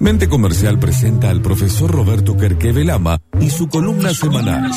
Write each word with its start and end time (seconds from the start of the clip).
Mente 0.00 0.30
Comercial 0.30 0.78
presenta 0.78 1.28
al 1.28 1.42
profesor 1.42 1.90
Roberto 1.90 2.34
Kerkeve 2.34 2.86
Lama 2.86 3.20
y 3.38 3.50
su 3.50 3.68
columna 3.68 4.14
semanal. 4.14 4.70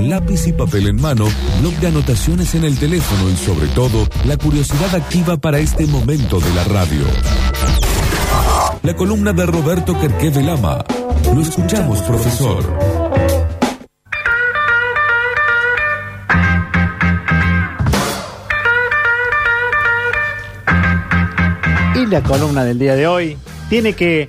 Lápiz 0.00 0.46
y 0.46 0.54
papel 0.54 0.86
en 0.86 0.96
mano, 0.96 1.26
blog 1.60 1.74
de 1.74 1.88
anotaciones 1.88 2.54
en 2.54 2.64
el 2.64 2.78
teléfono 2.78 3.28
y 3.28 3.36
sobre 3.36 3.66
todo, 3.68 4.08
la 4.24 4.38
curiosidad 4.38 4.94
activa 4.94 5.36
para 5.36 5.58
este 5.58 5.86
momento 5.86 6.40
de 6.40 6.54
la 6.54 6.64
radio. 6.64 7.02
La 8.82 8.96
columna 8.96 9.34
de 9.34 9.44
Roberto 9.44 10.00
Kerkeve 10.00 10.42
Lama. 10.42 10.82
Lo 11.34 11.42
escuchamos, 11.42 12.00
profesor. 12.00 12.64
Y 21.94 22.06
la 22.06 22.22
columna 22.22 22.64
del 22.64 22.78
día 22.78 22.94
de 22.94 23.06
hoy 23.06 23.36
tiene 23.72 23.94
que, 23.94 24.28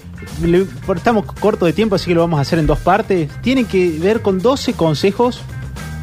estamos 0.96 1.26
corto 1.26 1.66
de 1.66 1.73
tiempo, 1.73 1.95
así 1.95 2.08
que 2.08 2.16
lo 2.16 2.22
vamos 2.22 2.38
a 2.38 2.44
hacer 2.44 2.59
en 2.59 2.66
dos 2.66 2.80
partes. 2.80 3.30
Tiene 3.41 3.66
que 3.66 4.00
ver 4.00 4.22
con 4.22 4.40
12 4.40 4.72
consejos 4.72 5.41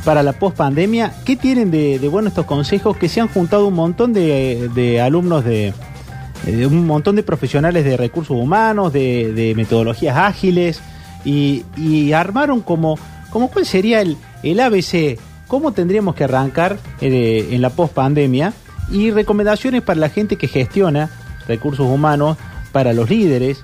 para 0.05 0.23
la 0.23 0.35
post-pandemia. 0.35 1.15
¿Qué 1.25 1.37
tienen 1.37 1.71
de, 1.71 1.99
de 1.99 2.09
bueno 2.09 2.29
estos 2.29 2.45
consejos? 2.45 2.99
Que 2.99 3.09
se 3.09 3.19
han 3.19 3.29
juntado 3.29 3.67
un 3.67 3.73
montón 3.73 4.13
de, 4.13 5.01
alumnos 5.03 5.43
de, 5.43 5.73
un 6.67 6.87
montón 6.87 7.17
de 7.17 7.23
profesionales 7.23 7.83
de 7.87 7.97
recursos 7.97 8.37
humanos, 8.37 8.93
de, 8.93 9.55
metodologías 9.57 10.19
ágiles, 10.19 10.83
y, 11.25 11.65
y 11.79 12.13
armaron 12.13 12.61
como, 12.61 12.99
como 13.31 13.51
cuál 13.51 13.65
sería 13.65 14.03
el, 14.03 14.19
el 14.43 14.61
ABC, 14.61 15.19
cómo 15.49 15.73
tendríamos 15.73 16.15
que 16.15 16.25
arrancar 16.25 16.77
eh, 17.01 17.49
en 17.53 17.63
la 17.63 17.71
post-pandemia, 17.71 18.53
y 18.91 19.13
recomendaciones 19.13 19.81
para 19.81 19.99
la 19.99 20.11
gente 20.11 20.37
que 20.37 20.47
gestiona 20.47 21.09
recursos 21.49 21.87
humanos, 21.87 22.37
para 22.73 22.93
los 22.93 23.09
líderes, 23.11 23.63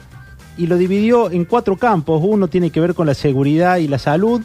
y 0.59 0.67
lo 0.67 0.77
dividió 0.77 1.31
en 1.31 1.45
cuatro 1.45 1.77
campos. 1.77 2.21
Uno 2.25 2.49
tiene 2.49 2.71
que 2.71 2.81
ver 2.81 2.95
con 2.95 3.07
la 3.07 3.15
seguridad 3.15 3.77
y 3.77 3.89
la 3.89 3.99
salud, 3.99 4.41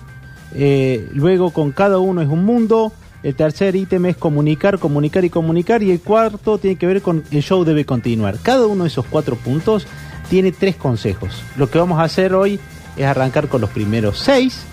eh, 0.53 1.07
luego 1.13 1.51
con 1.51 1.71
cada 1.71 1.99
uno 1.99 2.21
es 2.21 2.27
un 2.27 2.43
mundo, 2.43 2.91
el 3.23 3.35
tercer 3.35 3.75
ítem 3.75 4.07
es 4.07 4.17
comunicar, 4.17 4.79
comunicar 4.79 5.23
y 5.23 5.29
comunicar, 5.29 5.83
y 5.83 5.91
el 5.91 6.01
cuarto 6.01 6.57
tiene 6.57 6.75
que 6.75 6.87
ver 6.87 7.01
con 7.01 7.23
el 7.31 7.41
show 7.43 7.63
debe 7.63 7.85
continuar. 7.85 8.37
Cada 8.41 8.65
uno 8.67 8.83
de 8.83 8.89
esos 8.89 9.05
cuatro 9.05 9.35
puntos 9.35 9.85
tiene 10.29 10.51
tres 10.51 10.75
consejos. 10.75 11.41
Lo 11.57 11.69
que 11.69 11.77
vamos 11.79 11.99
a 11.99 12.03
hacer 12.03 12.33
hoy 12.33 12.59
es 12.97 13.05
arrancar 13.05 13.47
con 13.47 13.61
los 13.61 13.69
primeros 13.69 14.19
seis 14.19 14.63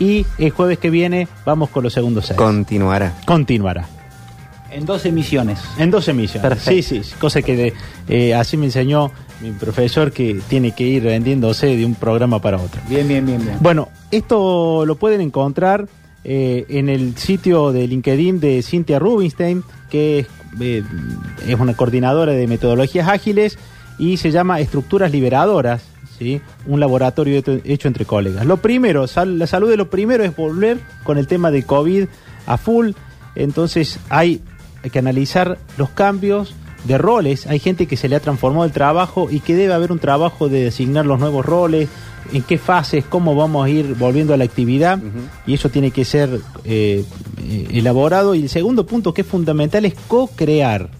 y 0.00 0.24
el 0.38 0.50
jueves 0.50 0.78
que 0.78 0.90
viene 0.90 1.28
vamos 1.44 1.70
con 1.70 1.84
los 1.84 1.92
segundos 1.92 2.26
seis. 2.26 2.36
Continuará. 2.36 3.14
Continuará. 3.26 3.86
En 4.70 4.84
dos 4.84 5.04
emisiones. 5.06 5.60
En 5.78 5.90
dos 5.90 6.08
emisiones. 6.08 6.42
Perfecto. 6.48 6.70
Sí, 6.70 6.82
sí, 6.82 7.02
sí, 7.04 7.14
cosa 7.20 7.40
que 7.42 7.56
de- 7.56 7.74
eh, 8.08 8.34
así 8.34 8.56
me 8.56 8.66
enseñó 8.66 9.10
mi 9.40 9.52
profesor 9.52 10.10
que 10.12 10.40
tiene 10.48 10.72
que 10.72 10.84
ir 10.84 11.02
vendiéndose 11.04 11.68
de 11.76 11.84
un 11.84 11.94
programa 11.94 12.40
para 12.40 12.56
otro. 12.58 12.80
Bien, 12.88 13.06
bien, 13.06 13.24
bien, 13.24 13.44
bien. 13.44 13.56
Bueno, 13.60 13.88
esto 14.10 14.84
lo 14.86 14.96
pueden 14.96 15.20
encontrar 15.20 15.86
eh, 16.24 16.66
en 16.68 16.88
el 16.88 17.16
sitio 17.16 17.72
de 17.72 17.86
LinkedIn 17.86 18.40
de 18.40 18.62
Cynthia 18.62 18.98
Rubinstein, 18.98 19.62
que 19.90 20.20
es, 20.20 20.26
eh, 20.60 20.82
es 21.46 21.58
una 21.60 21.74
coordinadora 21.74 22.32
de 22.32 22.46
metodologías 22.46 23.08
ágiles 23.08 23.58
y 23.98 24.16
se 24.16 24.30
llama 24.30 24.60
Estructuras 24.60 25.12
Liberadoras, 25.12 25.82
¿sí? 26.18 26.40
un 26.66 26.80
laboratorio 26.80 27.38
hecho- 27.38 27.60
hecho 27.64 27.88
entre 27.88 28.04
colegas. 28.04 28.44
Lo 28.44 28.56
primero, 28.58 29.06
sal- 29.06 29.38
la 29.38 29.46
salud 29.46 29.68
de 29.70 29.76
lo 29.76 29.88
primero 29.90 30.24
es 30.24 30.34
volver 30.36 30.78
con 31.04 31.16
el 31.18 31.26
tema 31.28 31.50
de 31.50 31.62
COVID 31.62 32.06
a 32.46 32.56
full, 32.56 32.90
entonces 33.36 33.98
hay 34.08 34.42
que 34.92 34.98
analizar 34.98 35.58
los 35.76 35.90
cambios 35.90 36.54
de 36.84 36.98
roles. 36.98 37.46
Hay 37.46 37.58
gente 37.58 37.86
que 37.86 37.96
se 37.96 38.08
le 38.08 38.16
ha 38.16 38.20
transformado 38.20 38.64
el 38.64 38.72
trabajo 38.72 39.28
y 39.30 39.40
que 39.40 39.54
debe 39.54 39.74
haber 39.74 39.92
un 39.92 39.98
trabajo 39.98 40.48
de 40.48 40.64
designar 40.64 41.06
los 41.06 41.18
nuevos 41.18 41.44
roles, 41.44 41.88
en 42.32 42.42
qué 42.42 42.58
fases, 42.58 43.04
cómo 43.04 43.34
vamos 43.34 43.66
a 43.66 43.70
ir 43.70 43.94
volviendo 43.94 44.34
a 44.34 44.36
la 44.36 44.44
actividad. 44.44 44.98
Y 45.46 45.54
eso 45.54 45.70
tiene 45.70 45.90
que 45.90 46.04
ser 46.04 46.40
eh, 46.64 47.04
elaborado. 47.70 48.34
Y 48.34 48.42
el 48.42 48.48
segundo 48.48 48.86
punto 48.86 49.14
que 49.14 49.22
es 49.22 49.26
fundamental 49.26 49.84
es 49.84 49.94
co-crear. 50.08 50.90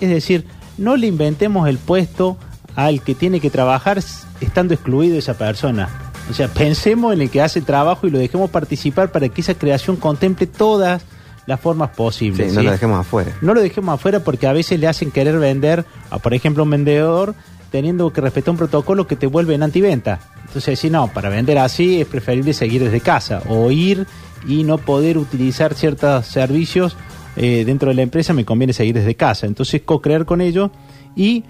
Es 0.00 0.10
decir, 0.10 0.44
no 0.78 0.96
le 0.96 1.06
inventemos 1.06 1.68
el 1.68 1.78
puesto 1.78 2.36
al 2.74 3.02
que 3.02 3.14
tiene 3.14 3.40
que 3.40 3.50
trabajar 3.50 4.00
estando 4.40 4.74
excluido 4.74 5.16
esa 5.16 5.34
persona. 5.34 5.88
O 6.30 6.34
sea, 6.34 6.48
pensemos 6.48 7.12
en 7.12 7.20
el 7.20 7.30
que 7.30 7.42
hace 7.42 7.60
trabajo 7.60 8.06
y 8.06 8.10
lo 8.10 8.18
dejemos 8.18 8.50
participar 8.50 9.12
para 9.12 9.28
que 9.28 9.42
esa 9.42 9.54
creación 9.54 9.96
contemple 9.96 10.46
todas 10.46 11.04
las 11.46 11.60
formas 11.60 11.90
Sí, 11.90 11.96
posibles. 11.96 12.52
no 12.54 12.60
¿sí? 12.60 12.66
lo 12.66 12.72
dejemos 12.72 13.00
afuera. 13.00 13.32
No 13.40 13.54
lo 13.54 13.60
dejemos 13.60 13.94
afuera 13.94 14.20
porque 14.20 14.46
a 14.46 14.52
veces 14.52 14.78
le 14.80 14.86
hacen 14.86 15.10
querer 15.10 15.38
vender 15.38 15.84
a, 16.10 16.18
por 16.18 16.34
ejemplo, 16.34 16.62
un 16.62 16.70
vendedor 16.70 17.34
teniendo 17.70 18.12
que 18.12 18.20
respetar 18.20 18.52
un 18.52 18.56
protocolo 18.56 19.06
que 19.06 19.16
te 19.16 19.26
vuelve 19.26 19.54
en 19.54 19.62
antiventa. 19.62 20.20
Entonces, 20.46 20.78
si 20.78 20.90
no, 20.90 21.08
para 21.08 21.28
vender 21.28 21.58
así 21.58 22.00
es 22.00 22.06
preferible 22.06 22.52
seguir 22.52 22.82
desde 22.84 23.00
casa 23.00 23.42
o 23.48 23.70
ir 23.70 24.06
y 24.46 24.62
no 24.62 24.78
poder 24.78 25.18
utilizar 25.18 25.74
ciertos 25.74 26.26
servicios 26.26 26.96
eh, 27.36 27.64
dentro 27.66 27.88
de 27.88 27.96
la 27.96 28.02
empresa, 28.02 28.32
me 28.32 28.44
conviene 28.44 28.72
seguir 28.72 28.94
desde 28.94 29.16
casa. 29.16 29.46
Entonces, 29.46 29.82
co-crear 29.84 30.24
con 30.24 30.40
ellos 30.40 30.70
y 31.16 31.42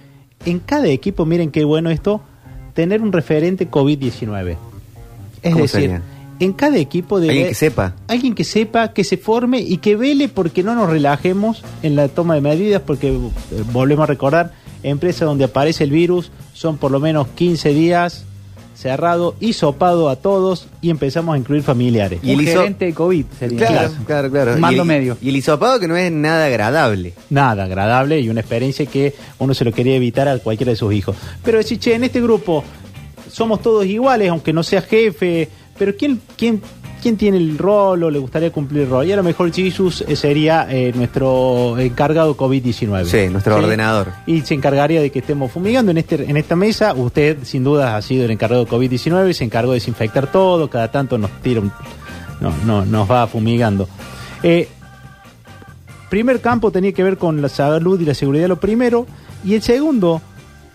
en 0.46 0.60
cada 0.60 0.86
equipo, 0.88 1.26
miren 1.26 1.50
qué 1.50 1.64
bueno 1.64 1.90
esto, 1.90 2.22
tener 2.72 3.02
un 3.02 3.12
referente 3.12 3.70
COVID-19. 3.70 4.56
Es 5.42 5.52
¿Cómo 5.52 5.62
decir, 5.64 5.68
sería? 5.68 6.02
En 6.40 6.52
cada 6.52 6.76
equipo 6.78 7.20
debe 7.20 7.32
Alguien 7.32 7.48
que 7.48 7.54
sepa. 7.54 7.94
alguien 8.08 8.34
que 8.34 8.44
sepa, 8.44 8.92
que 8.92 9.04
se 9.04 9.16
forme 9.16 9.60
y 9.60 9.78
que 9.78 9.96
vele 9.96 10.28
porque 10.28 10.62
no 10.62 10.74
nos 10.74 10.88
relajemos 10.90 11.62
en 11.82 11.96
la 11.96 12.08
toma 12.08 12.34
de 12.34 12.40
medidas, 12.40 12.82
porque 12.84 13.08
eh, 13.08 13.18
volvemos 13.72 14.02
a 14.04 14.06
recordar, 14.06 14.52
empresas 14.82 15.26
donde 15.26 15.44
aparece 15.44 15.84
el 15.84 15.90
virus 15.90 16.30
son 16.52 16.76
por 16.78 16.90
lo 16.90 17.00
menos 17.00 17.28
15 17.34 17.72
días 17.74 18.24
cerrado 18.74 19.36
y 19.40 19.52
sopado 19.52 20.08
a 20.08 20.16
todos 20.16 20.66
y 20.82 20.90
empezamos 20.90 21.34
a 21.34 21.38
incluir 21.38 21.62
familiares. 21.62 22.18
Y 22.22 22.34
un 22.34 22.40
el 22.40 22.46
hiso- 22.48 22.58
gerente 22.60 22.84
de 22.86 22.92
COVID 22.94 23.24
sería. 23.38 23.66
Claro, 23.66 23.90
claro, 24.06 24.30
claro. 24.30 24.58
Mando 24.58 24.78
y 24.78 24.80
el, 24.80 24.86
medio. 24.86 25.16
Y 25.22 25.28
el 25.28 25.36
hisopado 25.36 25.78
que 25.78 25.86
no 25.88 25.96
es 25.96 26.10
nada 26.10 26.46
agradable. 26.46 27.14
Nada 27.30 27.64
agradable 27.64 28.20
y 28.20 28.28
una 28.28 28.40
experiencia 28.40 28.84
que 28.86 29.14
uno 29.38 29.54
se 29.54 29.64
lo 29.64 29.72
quería 29.72 29.94
evitar 29.94 30.26
a 30.28 30.38
cualquiera 30.38 30.70
de 30.70 30.76
sus 30.76 30.92
hijos. 30.92 31.16
Pero 31.44 31.58
decir, 31.58 31.78
che, 31.78 31.94
en 31.94 32.04
este 32.04 32.20
grupo 32.20 32.64
somos 33.30 33.62
todos 33.62 33.86
iguales, 33.86 34.28
aunque 34.30 34.52
no 34.52 34.62
sea 34.62 34.82
jefe, 34.82 35.48
pero 35.78 35.94
¿quién, 35.96 36.20
quién, 36.36 36.60
quién 37.02 37.16
tiene 37.16 37.36
el 37.38 37.58
rol 37.58 38.02
o 38.04 38.10
le 38.10 38.18
gustaría 38.18 38.50
cumplir 38.52 38.82
el 38.82 38.90
rol? 38.90 39.06
Y 39.06 39.12
a 39.12 39.16
lo 39.16 39.22
mejor 39.22 39.52
Jesus 39.52 40.04
eh, 40.06 40.14
sería 40.16 40.66
eh, 40.70 40.92
nuestro 40.94 41.78
encargado 41.78 42.36
COVID-19. 42.36 43.04
Sí, 43.06 43.28
nuestro 43.30 43.56
ordenador. 43.56 44.12
Y 44.26 44.40
se 44.42 44.54
encargaría 44.54 45.00
de 45.00 45.10
que 45.10 45.18
estemos 45.20 45.50
fumigando 45.52 45.90
en, 45.90 45.98
este, 45.98 46.28
en 46.30 46.36
esta 46.36 46.56
mesa. 46.56 46.94
Usted, 46.94 47.38
sin 47.44 47.64
duda, 47.64 47.96
ha 47.96 48.02
sido 48.02 48.24
el 48.24 48.30
encargado 48.30 48.64
de 48.64 48.70
COVID-19, 48.70 49.32
se 49.32 49.44
encargó 49.44 49.72
de 49.72 49.78
desinfectar 49.78 50.30
todo, 50.30 50.68
cada 50.70 50.90
tanto 50.90 51.18
nos 51.18 51.30
tira 51.42 51.60
un- 51.60 51.72
no, 52.40 52.52
no, 52.64 52.84
nos 52.84 53.10
va 53.10 53.26
fumigando. 53.26 53.88
Eh, 54.42 54.68
primer 56.10 56.40
campo 56.40 56.70
tenía 56.70 56.92
que 56.92 57.02
ver 57.02 57.18
con 57.18 57.40
la 57.42 57.48
salud 57.48 58.00
y 58.00 58.04
la 58.04 58.14
seguridad, 58.14 58.48
lo 58.48 58.60
primero. 58.60 59.06
Y 59.44 59.54
el 59.54 59.62
segundo, 59.62 60.20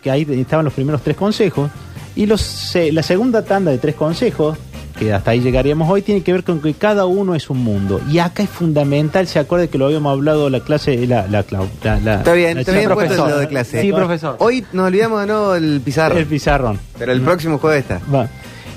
que 0.04 0.12
ahí 0.12 0.26
estaban 0.30 0.66
los 0.66 0.74
primeros 0.74 1.02
tres 1.02 1.16
consejos. 1.16 1.70
Y 2.16 2.26
los, 2.26 2.42
se- 2.42 2.92
la 2.92 3.04
segunda 3.04 3.44
tanda 3.44 3.72
de 3.72 3.78
tres 3.78 3.96
consejos, 3.96 4.58
que 5.00 5.14
hasta 5.14 5.32
ahí 5.32 5.40
llegaríamos 5.40 5.90
hoy, 5.90 6.02
tiene 6.02 6.22
que 6.22 6.34
ver 6.34 6.44
con 6.44 6.62
que 6.62 6.74
cada 6.74 7.06
uno 7.06 7.34
es 7.34 7.50
un 7.50 7.64
mundo. 7.64 8.02
Y 8.12 8.20
acá 8.20 8.44
es 8.44 8.50
fundamental, 8.50 9.26
se 9.28 9.40
acuerda 9.40 9.68
que 9.68 9.78
lo 9.78 9.86
habíamos 9.86 10.12
hablado 10.12 10.50
la 10.50 10.60
clase, 10.60 11.08
la, 11.08 11.26
la, 11.28 11.46
la- 11.50 12.00
la- 12.00 12.16
Está 12.16 12.34
bien, 12.34 12.56
la 12.56 12.62
está 12.62 12.74
bien 12.74 12.90
puesto 12.92 13.28
lo 13.28 13.38
de 13.40 13.48
clase. 13.48 13.82
Sí, 13.82 13.92
profesor. 13.94 14.36
Hoy 14.40 14.66
nos 14.74 14.88
olvidamos 14.88 15.22
de 15.22 15.28
nuevo 15.28 15.56
el 15.56 15.82
pizarro. 15.82 16.18
El 16.18 16.26
pizarrón. 16.26 16.80
pero 16.98 17.14
el 17.14 17.22
próximo 17.22 17.58
jueves 17.58 17.82
está. 17.84 18.02
Va. 18.14 18.28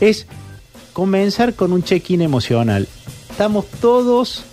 Es 0.01 0.27
comenzar 0.93 1.55
con 1.55 1.73
un 1.73 1.83
check-in 1.83 2.23
emocional. 2.23 2.87
Estamos 3.31 3.67
todos 3.81 4.45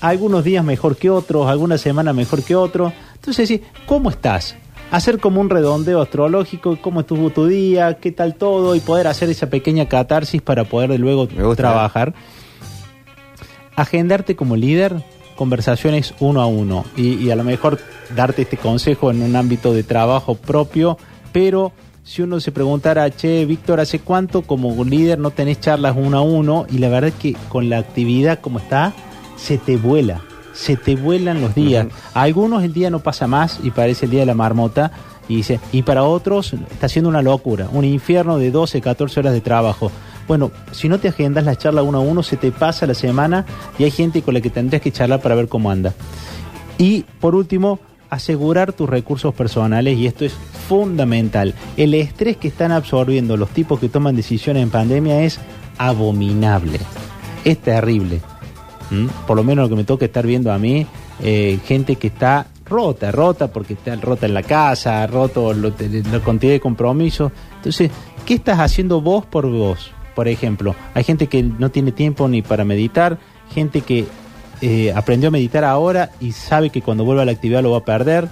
algunos 0.00 0.44
días 0.44 0.64
mejor 0.64 0.96
que 0.96 1.10
otros, 1.10 1.48
algunas 1.48 1.80
semanas 1.80 2.14
mejor 2.14 2.42
que 2.42 2.54
otros. 2.54 2.92
Entonces, 3.16 3.48
sí, 3.48 3.62
¿cómo 3.86 4.10
estás? 4.10 4.54
Hacer 4.90 5.18
como 5.18 5.40
un 5.40 5.50
redondeo 5.50 6.00
astrológico, 6.00 6.78
cómo 6.80 7.00
estuvo 7.00 7.28
tu 7.28 7.46
día, 7.46 7.98
qué 8.00 8.10
tal 8.10 8.36
todo, 8.36 8.74
y 8.74 8.80
poder 8.80 9.06
hacer 9.06 9.28
esa 9.28 9.50
pequeña 9.50 9.86
catarsis 9.86 10.40
para 10.40 10.64
poder 10.64 10.90
de 10.90 10.98
luego 10.98 11.28
trabajar. 11.56 12.14
Agendarte 13.76 14.34
como 14.34 14.56
líder, 14.56 15.02
conversaciones 15.36 16.14
uno 16.20 16.40
a 16.40 16.46
uno, 16.46 16.86
y, 16.96 17.14
y 17.14 17.30
a 17.30 17.36
lo 17.36 17.44
mejor 17.44 17.78
darte 18.16 18.42
este 18.42 18.56
consejo 18.56 19.10
en 19.10 19.20
un 19.20 19.36
ámbito 19.36 19.74
de 19.74 19.82
trabajo 19.82 20.36
propio, 20.36 20.96
pero 21.32 21.72
si 22.02 22.22
uno 22.22 22.40
se 22.40 22.52
preguntara, 22.52 23.10
che, 23.10 23.44
Víctor, 23.44 23.80
¿hace 23.80 23.98
cuánto 23.98 24.40
como 24.40 24.82
líder 24.82 25.18
no 25.18 25.30
tenés 25.30 25.60
charlas 25.60 25.94
uno 25.98 26.16
a 26.16 26.22
uno? 26.22 26.64
Y 26.70 26.78
la 26.78 26.88
verdad 26.88 27.10
es 27.10 27.14
que 27.16 27.36
con 27.50 27.68
la 27.68 27.76
actividad 27.76 28.40
como 28.40 28.58
está, 28.58 28.94
se 29.36 29.58
te 29.58 29.76
vuela, 29.76 30.22
se 30.58 30.76
te 30.76 30.96
vuelan 30.96 31.40
los 31.40 31.54
días. 31.54 31.86
A 32.14 32.22
algunos 32.22 32.64
el 32.64 32.72
día 32.72 32.90
no 32.90 32.98
pasa 32.98 33.28
más 33.28 33.60
y 33.62 33.70
parece 33.70 34.06
el 34.06 34.10
día 34.10 34.20
de 34.20 34.26
la 34.26 34.34
marmota, 34.34 34.90
y, 35.28 35.36
dice, 35.36 35.60
y 35.72 35.82
para 35.82 36.04
otros 36.04 36.54
está 36.70 36.88
siendo 36.88 37.08
una 37.08 37.22
locura, 37.22 37.68
un 37.70 37.84
infierno 37.84 38.38
de 38.38 38.50
12, 38.50 38.80
14 38.80 39.20
horas 39.20 39.34
de 39.34 39.40
trabajo. 39.40 39.92
Bueno, 40.26 40.50
si 40.72 40.88
no 40.88 40.98
te 40.98 41.08
agendas 41.08 41.44
la 41.44 41.54
charla 41.54 41.82
uno 41.82 41.98
a 41.98 42.00
uno, 42.00 42.22
se 42.22 42.36
te 42.36 42.50
pasa 42.50 42.86
la 42.86 42.94
semana 42.94 43.44
y 43.78 43.84
hay 43.84 43.90
gente 43.90 44.22
con 44.22 44.34
la 44.34 44.40
que 44.40 44.50
tendrías 44.50 44.82
que 44.82 44.90
charlar 44.90 45.20
para 45.20 45.34
ver 45.34 45.48
cómo 45.48 45.70
anda. 45.70 45.94
Y 46.76 47.04
por 47.20 47.34
último, 47.34 47.78
asegurar 48.10 48.72
tus 48.72 48.88
recursos 48.88 49.34
personales, 49.34 49.96
y 49.96 50.06
esto 50.06 50.24
es 50.24 50.32
fundamental. 50.68 51.54
El 51.76 51.94
estrés 51.94 52.36
que 52.36 52.48
están 52.48 52.72
absorbiendo 52.72 53.36
los 53.36 53.50
tipos 53.50 53.78
que 53.78 53.88
toman 53.88 54.16
decisiones 54.16 54.62
en 54.62 54.70
pandemia 54.70 55.22
es 55.22 55.38
abominable. 55.76 56.80
Es 57.44 57.58
terrible. 57.58 58.20
¿Mm? 58.90 59.06
Por 59.26 59.36
lo 59.36 59.44
menos 59.44 59.64
lo 59.64 59.68
que 59.68 59.76
me 59.76 59.84
toca 59.84 60.04
estar 60.06 60.26
viendo 60.26 60.52
a 60.52 60.58
mí, 60.58 60.86
eh, 61.22 61.58
gente 61.66 61.96
que 61.96 62.06
está 62.08 62.46
rota, 62.64 63.10
rota 63.12 63.48
porque 63.52 63.74
está 63.74 63.94
rota 63.96 64.26
en 64.26 64.34
la 64.34 64.42
casa, 64.42 65.06
roto 65.06 65.52
lo- 65.52 65.72
la 66.10 66.20
cantidad 66.20 66.52
de 66.52 66.60
compromisos. 66.60 67.32
Entonces, 67.56 67.90
¿qué 68.26 68.34
estás 68.34 68.58
haciendo 68.60 69.00
vos 69.00 69.24
por 69.26 69.46
vos? 69.50 69.90
Por 70.14 70.26
ejemplo, 70.28 70.74
hay 70.94 71.04
gente 71.04 71.26
que 71.28 71.42
no 71.42 71.70
tiene 71.70 71.92
tiempo 71.92 72.28
ni 72.28 72.42
para 72.42 72.64
meditar, 72.64 73.18
gente 73.54 73.80
que 73.82 74.06
eh, 74.60 74.92
aprendió 74.94 75.28
a 75.28 75.30
meditar 75.30 75.64
ahora 75.64 76.10
y 76.20 76.32
sabe 76.32 76.70
que 76.70 76.82
cuando 76.82 77.04
vuelva 77.04 77.22
a 77.22 77.24
la 77.26 77.32
actividad 77.32 77.62
lo 77.62 77.70
va 77.72 77.78
a 77.78 77.84
perder. 77.84 78.28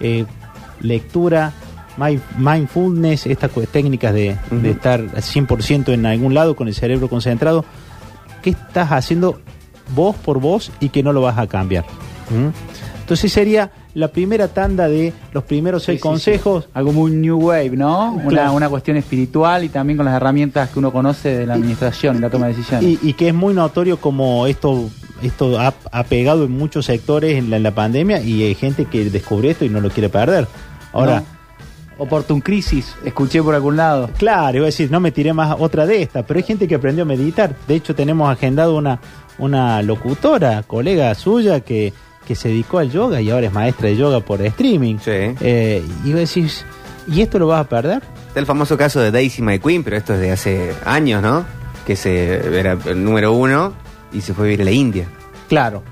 Eh, 0.00 0.26
lectura, 0.80 1.52
mi- 1.96 2.20
mindfulness, 2.38 3.26
estas 3.26 3.50
técnicas 3.72 4.12
de, 4.14 4.36
de 4.50 4.56
Ujú. 4.56 4.66
estar 4.68 5.00
100% 5.22 5.92
en 5.92 6.06
algún 6.06 6.34
lado 6.34 6.54
con 6.56 6.68
el 6.68 6.74
cerebro 6.74 7.08
concentrado. 7.08 7.64
¿Qué 8.42 8.50
estás 8.50 8.90
haciendo 8.92 9.40
vos 9.94 10.16
por 10.16 10.40
vos 10.40 10.70
y 10.80 10.88
que 10.90 11.02
no 11.02 11.12
lo 11.12 11.20
vas 11.22 11.38
a 11.38 11.46
cambiar? 11.46 11.84
¿Mm? 12.30 12.48
Entonces 13.00 13.32
sería 13.32 13.72
la 13.94 14.06
primera 14.08 14.46
tanda 14.46 14.86
de 14.88 15.12
los 15.32 15.42
primeros 15.42 15.82
seis 15.82 15.96
Sí, 15.96 16.02
sí, 16.02 16.08
consejos. 16.08 16.68
Algo 16.74 16.92
muy 16.92 17.10
New 17.10 17.38
Wave, 17.48 17.70
¿no? 17.70 18.12
Una, 18.12 18.28
Claro. 18.28 18.52
una 18.52 18.68
cuestión 18.68 18.96
espiritual 18.96 19.64
y 19.64 19.68
también 19.68 19.96
con 19.96 20.06
las 20.06 20.14
herramientas 20.14 20.70
que 20.70 20.78
uno 20.78 20.92
conoce 20.92 21.38
de 21.38 21.46
la 21.46 21.54
administración 21.54 22.16
y 22.16 22.20
la 22.20 22.30
toma 22.30 22.46
de 22.46 22.52
decisiones. 22.54 22.84
Y, 22.88 22.98
y 23.02 23.12
que 23.14 23.28
es 23.28 23.34
muy 23.34 23.52
notorio 23.52 23.96
como 24.00 24.46
esto 24.46 24.88
esto 25.22 25.58
ha, 25.60 25.74
ha 25.92 26.04
pegado 26.04 26.44
en 26.44 26.52
muchos 26.52 26.86
sectores 26.86 27.36
en 27.36 27.50
la, 27.50 27.56
en 27.58 27.62
la 27.64 27.72
pandemia 27.74 28.22
y 28.22 28.42
hay 28.44 28.54
gente 28.54 28.86
que 28.86 29.10
descubrió 29.10 29.50
esto 29.50 29.64
y 29.64 29.68
no 29.68 29.80
lo 29.80 29.90
quiere 29.90 30.08
perder. 30.08 30.46
Ahora, 30.92 31.20
No. 31.20 31.40
Oportun 31.98 32.40
crisis, 32.40 32.94
escuché 33.04 33.42
por 33.42 33.54
algún 33.54 33.76
lado. 33.76 34.08
claro, 34.16 34.56
iba 34.56 34.64
a 34.64 34.72
decir, 34.72 34.90
no 34.90 35.00
me 35.00 35.10
tiré 35.12 35.34
más 35.34 35.54
otra 35.58 35.84
de 35.84 36.00
estas, 36.00 36.24
pero 36.24 36.38
hay 36.38 36.44
gente 36.44 36.66
que 36.66 36.76
aprendió 36.76 37.02
a 37.02 37.06
meditar. 37.06 37.54
De 37.68 37.74
hecho, 37.74 37.94
tenemos 37.94 38.30
agendado 38.30 38.74
una, 38.74 38.98
una 39.40 39.82
locutora, 39.82 40.62
colega 40.62 41.14
suya, 41.14 41.60
que, 41.60 41.92
que 42.26 42.34
se 42.34 42.48
dedicó 42.48 42.78
al 42.78 42.90
yoga 42.90 43.20
y 43.20 43.30
ahora 43.30 43.48
es 43.48 43.52
maestra 43.52 43.88
de 43.88 43.96
yoga 43.96 44.20
por 44.20 44.40
streaming. 44.42 44.98
Sí. 44.98 45.10
Eh, 45.10 45.82
y 46.04 46.12
decir, 46.12 46.48
¿y 47.08 47.22
esto 47.22 47.38
lo 47.38 47.48
vas 47.48 47.62
a 47.62 47.68
perder? 47.68 48.02
Está 48.28 48.38
el 48.38 48.46
famoso 48.46 48.78
caso 48.78 49.00
de 49.00 49.10
Daisy 49.10 49.42
McQueen, 49.42 49.82
pero 49.82 49.96
esto 49.96 50.14
es 50.14 50.20
de 50.20 50.30
hace 50.30 50.72
años, 50.84 51.22
¿no? 51.22 51.44
Que 51.86 51.96
se 51.96 52.58
era 52.58 52.78
el 52.86 53.02
número 53.02 53.32
uno 53.32 53.72
y 54.12 54.20
se 54.20 54.34
fue 54.34 54.44
a 54.44 54.46
vivir 54.46 54.62
a 54.62 54.64
la 54.66 54.70
India. 54.70 55.08
Claro. 55.48 55.82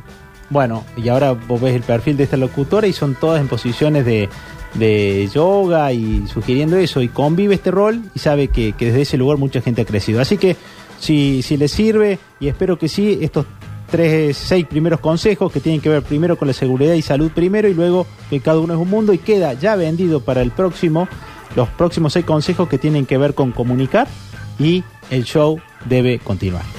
Bueno, 0.51 0.85
y 0.97 1.09
ahora 1.09 1.33
vos 1.33 1.61
ves 1.61 1.75
el 1.75 1.83
perfil 1.83 2.17
de 2.17 2.25
esta 2.25 2.37
locutora 2.37 2.87
y 2.87 2.93
son 2.93 3.15
todas 3.15 3.41
en 3.41 3.49
posiciones 3.49 4.06
de, 4.06 4.29
de 4.75 5.29
yoga 5.35 5.93
y 5.93 6.27
sugiriendo 6.27 6.77
eso. 6.77 7.03
Y 7.03 7.09
convive 7.09 7.55
este 7.55 7.71
rol 7.71 8.03
y 8.15 8.19
sabe 8.19 8.49
que, 8.49 8.73
que 8.73 8.87
desde 8.87 9.03
ese 9.03 9.17
lugar 9.17 9.39
mucha 9.39 9.61
gente 9.61 9.83
ha 9.83 9.85
crecido. 9.85 10.21
Así 10.21 10.39
que 10.39 10.56
si, 10.99 11.43
si 11.43 11.56
les 11.56 11.73
sirve, 11.73 12.19
y 12.41 12.49
espero 12.49 12.79
que 12.79 12.89
sí, 12.89 13.19
estos 13.21 13.47
tres, 13.91 14.37
seis 14.37 14.67
primeros 14.67 15.00
consejos 15.00 15.50
que 15.53 15.61
tienen 15.61 15.81
que 15.81 15.89
ver 15.89 16.03
primero 16.03 16.37
con 16.37 16.49
la 16.49 16.55
seguridad 16.55 16.95
y 16.95 17.03
salud 17.03 17.31
primero 17.35 17.69
y 17.69 17.75
luego 17.75 18.06
que 18.31 18.41
cada 18.41 18.61
uno 18.61 18.75
es 18.75 18.81
un 18.81 18.91
mundo 18.91 19.12
y 19.12 19.19
queda 19.19 19.55
ya 19.55 19.77
vendido 19.77 20.21
para 20.21 20.43
el 20.43 20.50
próximo, 20.50 21.09
los 21.56 21.69
próximos 21.71 22.12
seis 22.12 22.25
consejos 22.25 22.69
que 22.69 22.79
tienen 22.79 23.06
que 23.06 23.19
ver 23.19 23.35
con 23.35 23.53
comunicar 23.53 24.06
y 24.59 24.85
el 25.11 25.25
show 25.25 25.59
debe 25.87 26.19
continuar. 26.19 26.79